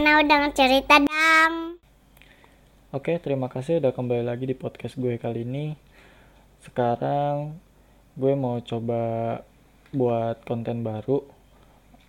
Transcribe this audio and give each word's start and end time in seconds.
channel 0.00 0.24
dengan 0.24 0.48
cerita 0.56 0.96
dong. 0.96 1.76
Oke, 2.96 3.20
terima 3.20 3.52
kasih 3.52 3.84
udah 3.84 3.92
kembali 3.92 4.24
lagi 4.24 4.48
di 4.48 4.56
podcast 4.56 4.96
gue 4.96 5.20
kali 5.20 5.44
ini. 5.44 5.76
Sekarang 6.64 7.60
gue 8.16 8.32
mau 8.32 8.56
coba 8.64 9.36
buat 9.92 10.40
konten 10.48 10.80
baru. 10.80 11.20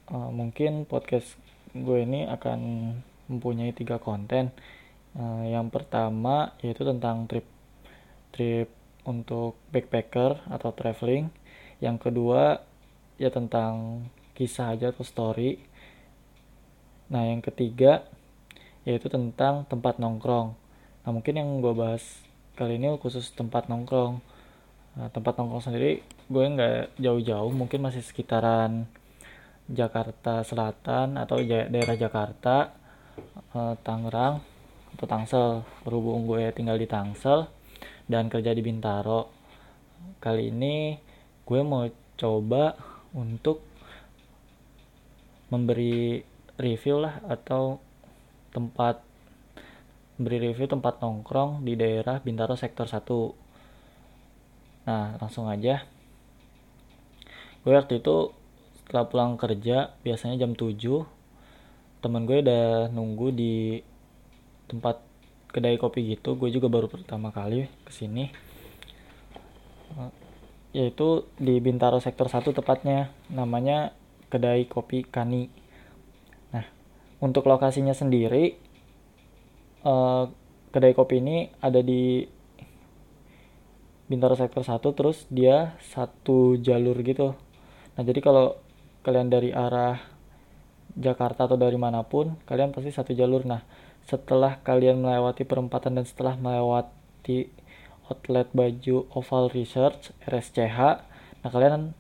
Uh, 0.08 0.32
mungkin 0.32 0.88
podcast 0.88 1.36
gue 1.76 2.08
ini 2.08 2.32
akan 2.32 2.96
mempunyai 3.28 3.76
tiga 3.76 4.00
konten. 4.00 4.56
Uh, 5.12 5.52
yang 5.52 5.68
pertama 5.68 6.56
yaitu 6.64 6.88
tentang 6.88 7.28
trip 7.28 7.44
trip 8.32 8.72
untuk 9.04 9.60
backpacker 9.76 10.40
atau 10.48 10.72
traveling. 10.72 11.28
Yang 11.84 12.08
kedua 12.08 12.64
ya 13.20 13.28
tentang 13.36 14.08
kisah 14.32 14.80
aja 14.80 14.96
atau 14.96 15.04
story. 15.04 15.60
Nah, 17.12 17.28
yang 17.28 17.44
ketiga 17.44 18.08
yaitu 18.88 19.12
tentang 19.12 19.68
tempat 19.68 20.00
nongkrong. 20.00 20.56
Nah, 21.04 21.12
mungkin 21.12 21.38
yang 21.38 21.60
gue 21.60 21.76
bahas 21.76 22.02
kali 22.56 22.80
ini 22.80 22.96
khusus 22.98 23.30
tempat 23.36 23.68
nongkrong. 23.68 24.24
Nah, 24.96 25.08
tempat 25.12 25.36
nongkrong 25.38 25.62
sendiri 25.62 26.02
gue 26.32 26.44
nggak 26.48 26.96
jauh-jauh, 26.98 27.52
mungkin 27.52 27.84
masih 27.84 28.00
sekitaran 28.00 28.88
Jakarta 29.68 30.48
Selatan 30.48 31.20
atau 31.20 31.44
daerah 31.44 32.00
Jakarta, 32.00 32.72
eh, 33.56 33.76
Tangerang 33.84 34.40
atau 34.96 35.06
Tangsel. 35.06 35.50
Berhubung 35.84 36.24
gue 36.26 36.48
tinggal 36.56 36.80
di 36.80 36.88
Tangsel 36.88 37.46
dan 38.08 38.32
kerja 38.32 38.56
di 38.56 38.64
Bintaro. 38.64 39.28
Kali 40.24 40.50
ini 40.50 40.96
gue 41.44 41.62
mau 41.62 41.86
coba 42.16 42.74
untuk 43.12 43.60
memberi 45.52 46.31
review 46.60 47.04
lah 47.04 47.22
atau 47.28 47.80
tempat 48.52 49.00
beri 50.22 50.52
review 50.52 50.70
tempat 50.70 51.02
nongkrong 51.02 51.66
di 51.66 51.74
daerah 51.74 52.22
Bintaro 52.22 52.54
sektor 52.54 52.86
1 52.86 53.02
nah 54.86 55.16
langsung 55.22 55.46
aja. 55.46 55.86
Gue 57.62 57.78
waktu 57.78 58.02
itu 58.02 58.34
setelah 58.82 59.06
pulang 59.06 59.38
kerja 59.38 59.94
biasanya 60.02 60.42
jam 60.42 60.58
7 60.58 60.78
temen 62.02 62.26
gue 62.26 62.42
udah 62.42 62.90
nunggu 62.90 63.30
di 63.30 63.80
tempat 64.66 64.98
kedai 65.54 65.78
kopi 65.78 66.18
gitu. 66.18 66.34
Gue 66.34 66.50
juga 66.50 66.66
baru 66.68 66.90
pertama 66.90 67.30
kali 67.30 67.70
ke 67.86 67.92
sini. 67.94 68.34
Yaitu 70.74 71.28
di 71.38 71.62
Bintaro 71.62 72.02
sektor 72.02 72.26
1 72.26 72.52
tepatnya 72.56 73.14
namanya 73.30 73.94
kedai 74.34 74.66
kopi 74.66 75.06
Kani 75.06 75.61
untuk 77.22 77.46
lokasinya 77.46 77.94
sendiri 77.94 78.58
uh, 79.86 80.28
kedai 80.74 80.94
kopi 80.98 81.22
ini 81.22 81.54
ada 81.62 81.80
di 81.80 82.26
Bintaro 84.12 84.36
sektor 84.36 84.68
1 84.68 84.84
terus 84.92 85.24
dia 85.32 85.80
satu 85.80 86.60
jalur 86.60 87.00
gitu. 87.00 87.32
Nah 87.96 88.04
jadi 88.04 88.20
kalau 88.20 88.60
kalian 89.08 89.32
dari 89.32 89.56
arah 89.56 90.04
Jakarta 91.00 91.48
atau 91.48 91.56
dari 91.56 91.80
mana 91.80 92.04
pun 92.04 92.36
kalian 92.44 92.76
pasti 92.76 92.92
satu 92.92 93.16
jalur. 93.16 93.48
Nah 93.48 93.64
setelah 94.04 94.60
kalian 94.68 95.00
melewati 95.00 95.48
perempatan 95.48 95.96
dan 95.96 96.04
setelah 96.04 96.36
melewati 96.36 97.48
outlet 98.12 98.52
baju 98.52 99.08
Oval 99.16 99.48
Research 99.56 100.12
RSCH 100.28 100.80
nah 101.42 101.50
kalian 101.50 101.96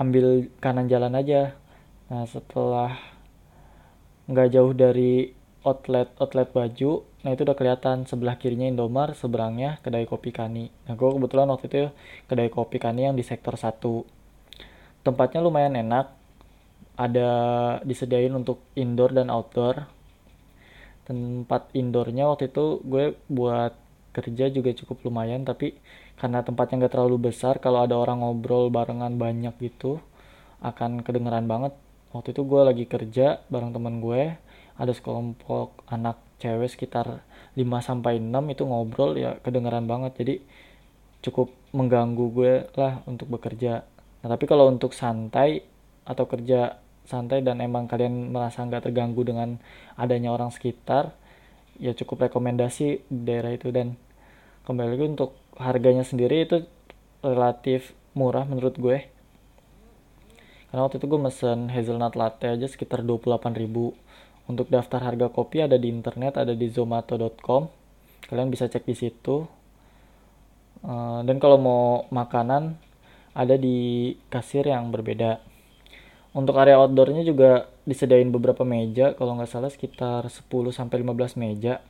ambil 0.00 0.48
kanan 0.64 0.88
jalan 0.88 1.12
aja. 1.12 1.60
Nah 2.08 2.24
setelah 2.24 2.96
nggak 4.30 4.48
jauh 4.54 4.72
dari 4.72 5.34
outlet 5.66 6.08
outlet 6.22 6.48
baju. 6.54 7.04
Nah 7.26 7.30
itu 7.36 7.42
udah 7.44 7.56
kelihatan 7.58 8.08
sebelah 8.08 8.40
kirinya 8.40 8.64
Indomar 8.64 9.12
seberangnya 9.12 9.82
kedai 9.84 10.08
kopi 10.08 10.32
Kani. 10.32 10.72
Nah 10.88 10.94
gue 10.96 11.08
kebetulan 11.10 11.50
waktu 11.52 11.66
itu 11.68 11.78
kedai 12.30 12.48
kopi 12.48 12.80
Kani 12.80 13.10
yang 13.10 13.16
di 13.18 13.24
sektor 13.26 13.58
1 13.58 13.76
tempatnya 15.04 15.40
lumayan 15.44 15.76
enak. 15.76 16.16
Ada 17.00 17.30
disediain 17.84 18.32
untuk 18.36 18.60
indoor 18.76 19.16
dan 19.16 19.32
outdoor. 19.32 19.88
Tempat 21.08 21.72
indoornya 21.74 22.28
waktu 22.30 22.52
itu 22.52 22.80
gue 22.84 23.16
buat 23.28 23.72
kerja 24.10 24.50
juga 24.50 24.74
cukup 24.74 25.06
lumayan 25.06 25.46
tapi 25.46 25.78
karena 26.18 26.42
tempatnya 26.42 26.84
nggak 26.84 26.92
terlalu 26.98 27.30
besar 27.30 27.62
kalau 27.62 27.86
ada 27.86 27.94
orang 27.96 28.20
ngobrol 28.20 28.68
barengan 28.68 29.14
banyak 29.16 29.54
gitu 29.62 30.02
akan 30.60 31.00
kedengeran 31.00 31.46
banget 31.48 31.72
waktu 32.10 32.34
itu 32.34 32.42
gue 32.42 32.60
lagi 32.62 32.84
kerja 32.86 33.42
bareng 33.50 33.74
temen 33.74 34.02
gue 34.02 34.34
ada 34.80 34.92
sekelompok 34.94 35.84
anak 35.86 36.18
cewek 36.40 36.72
sekitar 36.72 37.22
5 37.54 37.62
sampai 37.84 38.18
6 38.18 38.32
itu 38.52 38.62
ngobrol 38.64 39.14
ya 39.18 39.36
kedengaran 39.44 39.84
banget 39.84 40.12
jadi 40.16 40.34
cukup 41.20 41.52
mengganggu 41.76 42.26
gue 42.32 42.54
lah 42.74 43.04
untuk 43.04 43.28
bekerja. 43.28 43.84
Nah, 44.24 44.28
tapi 44.28 44.44
kalau 44.48 44.68
untuk 44.68 44.96
santai 44.96 45.64
atau 46.04 46.24
kerja 46.26 46.80
santai 47.04 47.44
dan 47.44 47.60
emang 47.60 47.86
kalian 47.86 48.32
merasa 48.32 48.64
nggak 48.64 48.90
terganggu 48.90 49.20
dengan 49.24 49.60
adanya 50.00 50.32
orang 50.32 50.48
sekitar, 50.48 51.12
ya 51.76 51.92
cukup 51.92 52.28
rekomendasi 52.28 53.04
daerah 53.08 53.52
itu 53.52 53.68
dan 53.72 54.00
kembali 54.64 54.96
lagi 54.96 55.06
untuk 55.18 55.36
harganya 55.60 56.04
sendiri 56.04 56.48
itu 56.48 56.64
relatif 57.20 57.92
murah 58.16 58.48
menurut 58.48 58.76
gue. 58.80 59.09
Karena 60.70 60.86
waktu 60.86 61.02
itu 61.02 61.06
gue 61.10 61.18
mesen 61.18 61.66
hazelnut 61.66 62.14
latte 62.14 62.46
aja 62.46 62.70
sekitar 62.70 63.02
28 63.02 63.58
ribu 63.58 63.90
untuk 64.46 64.70
daftar 64.70 65.02
harga 65.02 65.26
kopi 65.26 65.66
ada 65.66 65.74
di 65.74 65.90
internet, 65.90 66.38
ada 66.38 66.54
di 66.54 66.70
zomato.com. 66.70 67.66
Kalian 68.30 68.50
bisa 68.54 68.70
cek 68.70 68.86
di 68.86 68.94
situ. 68.94 69.46
Uh, 70.80 71.20
dan 71.26 71.42
kalau 71.42 71.58
mau 71.58 71.84
makanan 72.14 72.78
ada 73.34 73.58
di 73.58 74.14
kasir 74.30 74.66
yang 74.66 74.94
berbeda. 74.94 75.42
Untuk 76.30 76.54
area 76.62 76.78
outdoornya 76.78 77.26
juga 77.26 77.66
disediain 77.82 78.30
beberapa 78.30 78.62
meja, 78.62 79.18
kalau 79.18 79.34
nggak 79.34 79.50
salah 79.50 79.70
sekitar 79.70 80.22
10 80.30 80.46
sampai 80.70 81.02
15 81.02 81.34
meja. 81.34 81.82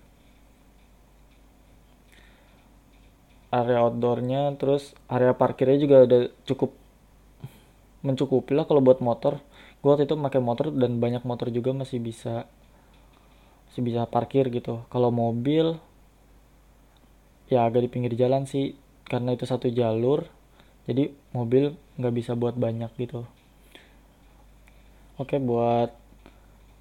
Area 3.53 3.85
outdoornya, 3.85 4.57
terus 4.57 4.97
area 5.13 5.37
parkirnya 5.37 5.77
juga 5.77 5.97
udah 6.09 6.21
cukup 6.49 6.80
mencukupi 8.01 8.57
lah 8.57 8.65
kalau 8.65 8.81
buat 8.81 9.05
motor. 9.05 9.41
Gue 9.81 9.97
waktu 9.97 10.05
itu 10.09 10.17
pakai 10.17 10.41
motor 10.41 10.73
dan 10.73 11.01
banyak 11.01 11.25
motor 11.25 11.49
juga 11.49 11.73
masih 11.73 12.01
bisa 12.01 12.49
masih 13.71 13.83
bisa 13.87 14.05
parkir 14.09 14.49
gitu. 14.53 14.85
Kalau 14.93 15.09
mobil 15.13 15.79
ya 17.51 17.67
agak 17.67 17.87
di 17.87 17.91
pinggir 17.91 18.15
jalan 18.15 18.47
sih 18.47 18.79
karena 19.11 19.35
itu 19.35 19.43
satu 19.43 19.67
jalur 19.75 20.23
jadi 20.87 21.11
mobil 21.35 21.75
nggak 21.99 22.15
bisa 22.15 22.33
buat 22.39 22.55
banyak 22.55 22.91
gitu. 22.97 23.27
Oke 25.21 25.37
buat 25.37 25.93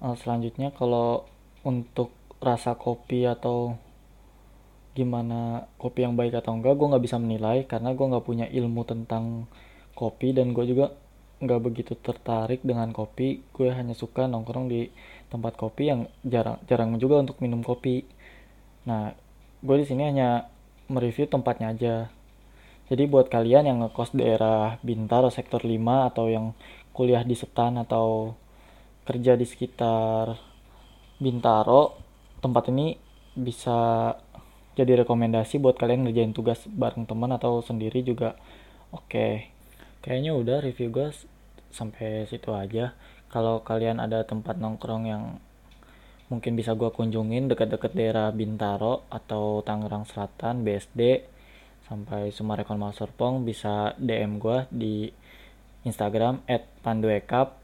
uh, 0.00 0.16
selanjutnya 0.16 0.72
kalau 0.72 1.28
untuk 1.66 2.14
rasa 2.40 2.72
kopi 2.72 3.28
atau 3.28 3.76
gimana 4.96 5.70
kopi 5.76 6.02
yang 6.02 6.18
baik 6.18 6.34
atau 6.40 6.56
enggak 6.56 6.74
gue 6.74 6.90
nggak 6.90 7.04
bisa 7.04 7.16
menilai 7.20 7.68
karena 7.68 7.94
gue 7.94 8.06
nggak 8.10 8.26
punya 8.26 8.46
ilmu 8.48 8.82
tentang 8.88 9.46
kopi 9.94 10.32
dan 10.34 10.56
gue 10.56 10.64
juga 10.66 10.96
nggak 11.40 11.60
begitu 11.64 11.92
tertarik 11.96 12.60
dengan 12.60 12.92
kopi. 12.92 13.40
Gue 13.56 13.72
hanya 13.72 13.96
suka 13.96 14.28
nongkrong 14.28 14.68
di 14.68 14.92
tempat 15.32 15.56
kopi 15.56 15.88
yang 15.88 16.00
jarang 16.22 16.60
jarang 16.68 17.00
juga 17.00 17.24
untuk 17.24 17.40
minum 17.40 17.64
kopi. 17.64 18.04
Nah 18.84 19.16
gue 19.64 19.76
di 19.80 19.86
sini 19.88 20.04
hanya 20.04 20.52
mereview 20.92 21.26
tempatnya 21.26 21.72
aja. 21.72 21.94
Jadi 22.90 23.06
buat 23.06 23.30
kalian 23.30 23.70
yang 23.70 23.78
ngekos 23.86 24.12
daerah 24.18 24.76
Bintaro 24.82 25.30
sektor 25.30 25.62
5 25.62 26.10
atau 26.10 26.26
yang 26.26 26.52
kuliah 26.90 27.22
di 27.22 27.38
Setan 27.38 27.78
atau 27.78 28.34
kerja 29.06 29.38
di 29.38 29.46
sekitar 29.46 30.34
Bintaro 31.22 31.96
tempat 32.42 32.68
ini 32.74 32.98
bisa 33.38 34.10
jadi 34.74 35.06
rekomendasi 35.06 35.62
buat 35.62 35.78
kalian 35.78 36.08
ngerjain 36.08 36.34
tugas 36.34 36.66
bareng 36.66 37.06
teman 37.06 37.30
atau 37.30 37.62
sendiri 37.62 38.02
juga. 38.02 38.34
Oke. 38.90 39.06
okay 39.06 39.59
kayaknya 40.00 40.32
udah 40.36 40.64
review 40.64 40.88
gue 40.92 41.08
sampai 41.70 42.26
situ 42.26 42.50
aja. 42.52 42.92
Kalau 43.30 43.62
kalian 43.62 44.02
ada 44.02 44.26
tempat 44.26 44.58
nongkrong 44.58 45.04
yang 45.06 45.38
mungkin 46.30 46.54
bisa 46.54 46.74
gue 46.74 46.90
kunjungin 46.90 47.50
dekat-dekat 47.50 47.92
daerah 47.94 48.30
Bintaro 48.30 49.06
atau 49.10 49.62
Tangerang 49.66 50.06
Selatan 50.06 50.62
BSD 50.62 51.26
sampai 51.90 52.30
Sumarekon 52.30 52.78
Serpong 52.94 53.42
bisa 53.42 53.98
DM 53.98 54.38
gue 54.38 54.66
di 54.70 55.10
Instagram 55.82 56.46
@panduekap. 56.82 57.58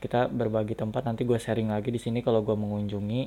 Kita 0.00 0.26
berbagi 0.26 0.74
tempat 0.74 1.06
nanti 1.06 1.22
gue 1.22 1.38
sharing 1.38 1.70
lagi 1.70 1.94
di 1.94 2.00
sini 2.00 2.26
kalau 2.26 2.42
gue 2.42 2.56
mengunjungi. 2.58 3.22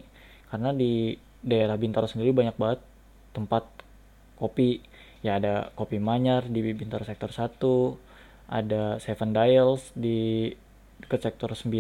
Karena 0.52 0.76
di 0.76 1.16
daerah 1.40 1.80
Bintaro 1.80 2.08
sendiri 2.08 2.36
banyak 2.36 2.56
banget 2.60 2.80
tempat 3.32 3.64
kopi 4.36 4.84
ya 5.24 5.40
ada 5.40 5.72
kopi 5.80 5.98
manyar 6.04 6.46
di 6.52 6.60
Bintaro 6.76 7.08
sektor 7.08 7.32
1 7.32 7.56
ada 8.52 9.00
Seven 9.00 9.32
Dials 9.32 9.96
di 9.96 10.52
dekat 11.00 11.32
sektor 11.32 11.56
9 11.56 11.72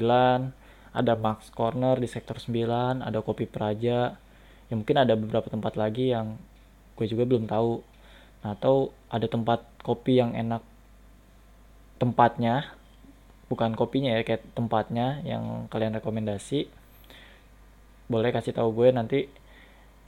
ada 0.93 1.13
Max 1.17 1.49
Corner 1.49 1.97
di 1.97 2.07
sektor 2.07 2.37
9 2.37 3.03
ada 3.03 3.19
Kopi 3.25 3.49
Praja. 3.49 4.15
Ya 4.69 4.73
mungkin 4.73 4.95
ada 4.95 5.17
beberapa 5.17 5.49
tempat 5.49 5.73
lagi 5.75 6.13
yang 6.13 6.37
gue 6.95 7.05
juga 7.09 7.25
belum 7.25 7.49
tahu. 7.49 7.81
Nah 8.45 8.53
atau 8.55 8.93
ada 9.09 9.25
tempat 9.25 9.65
kopi 9.81 10.21
yang 10.21 10.37
enak 10.37 10.61
tempatnya 11.97 12.73
bukan 13.49 13.75
kopinya 13.77 14.13
ya 14.17 14.21
kayak 14.25 14.45
tempatnya 14.53 15.19
yang 15.25 15.65
kalian 15.67 15.97
rekomendasi. 15.97 16.69
Boleh 18.07 18.29
kasih 18.29 18.53
tahu 18.53 18.69
gue 18.71 18.87
nanti 18.93 19.19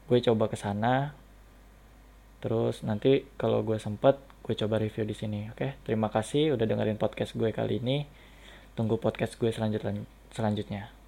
gue 0.06 0.20
coba 0.22 0.46
ke 0.46 0.56
sana 0.56 1.18
terus 2.46 2.86
nanti 2.86 3.26
kalau 3.42 3.66
gue 3.66 3.82
sempet 3.82 4.22
gue 4.46 4.54
coba 4.54 4.78
review 4.78 5.02
di 5.10 5.18
sini 5.18 5.50
oke? 5.50 5.82
Terima 5.82 6.14
kasih 6.14 6.54
udah 6.54 6.70
dengerin 6.70 7.02
podcast 7.02 7.34
gue 7.34 7.50
kali 7.50 7.82
ini. 7.82 8.06
Tunggu 8.78 9.02
podcast 9.02 9.42
gue 9.42 9.50
selanjutnya 9.50 11.05